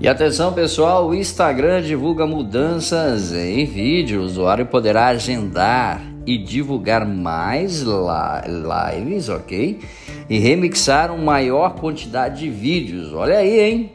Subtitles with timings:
[0.00, 4.22] E atenção pessoal, o Instagram divulga mudanças em vídeo.
[4.22, 9.78] O usuário poderá agendar e divulgar mais lives, ok?
[10.26, 13.12] E remixar uma maior quantidade de vídeos.
[13.12, 13.92] Olha aí, hein?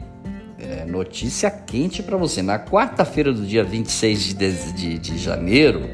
[0.60, 2.40] É, notícia quente para você.
[2.40, 5.90] Na quarta-feira do dia 26 de, de, de janeiro,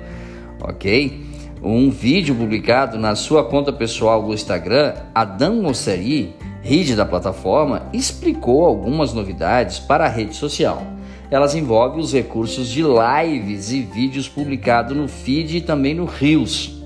[0.61, 1.25] ok?
[1.63, 8.65] Um vídeo publicado na sua conta pessoal do Instagram, Adam Mosseri Rede da plataforma explicou
[8.65, 10.87] algumas novidades para a rede social.
[11.29, 16.81] Elas envolvem os recursos de lives e vídeos publicados no feed e também no Reels.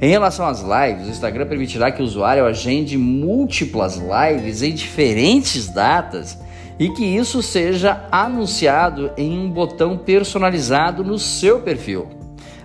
[0.00, 5.68] Em relação às lives, o Instagram permitirá que o usuário agende múltiplas lives em diferentes
[5.68, 6.38] datas
[6.78, 12.19] e que isso seja anunciado em um botão personalizado no seu perfil.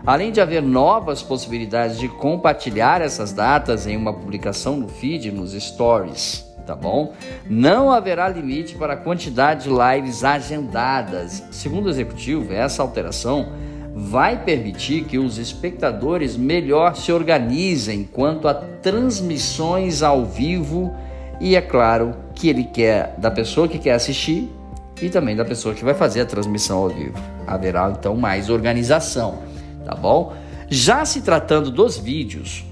[0.05, 5.53] Além de haver novas possibilidades de compartilhar essas datas em uma publicação no feed, nos
[5.53, 7.13] stories, tá bom?
[7.49, 11.43] Não haverá limite para a quantidade de lives agendadas.
[11.49, 13.47] Segundo o executivo, essa alteração
[13.95, 20.95] vai permitir que os espectadores melhor se organizem quanto a transmissões ao vivo
[21.41, 24.53] e é claro que ele quer da pessoa que quer assistir
[25.01, 27.17] e também da pessoa que vai fazer a transmissão ao vivo.
[27.47, 29.44] Haverá então mais organização
[29.85, 30.33] tá bom?
[30.67, 32.65] Já se tratando dos vídeos,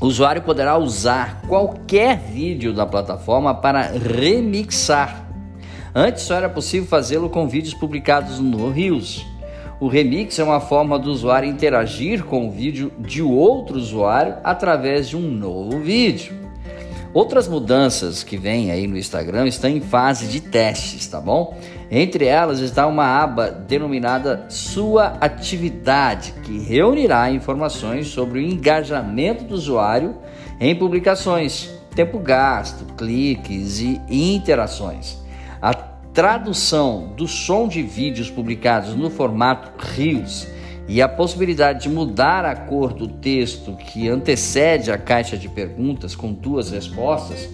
[0.00, 5.28] o usuário poderá usar qualquer vídeo da plataforma para remixar.
[5.94, 9.26] Antes só era possível fazê-lo com vídeos publicados no Reels.
[9.78, 15.08] O remix é uma forma do usuário interagir com o vídeo de outro usuário através
[15.08, 16.34] de um novo vídeo.
[17.12, 21.58] Outras mudanças que vêm aí no Instagram estão em fase de testes, tá bom?
[21.90, 29.54] Entre elas está uma aba denominada Sua Atividade, que reunirá informações sobre o engajamento do
[29.54, 30.18] usuário
[30.60, 35.18] em publicações, tempo gasto, cliques e interações.
[35.60, 40.46] A tradução do som de vídeos publicados no formato Reels
[40.88, 46.14] e a possibilidade de mudar a cor do texto que antecede a caixa de perguntas
[46.14, 47.48] com duas respostas,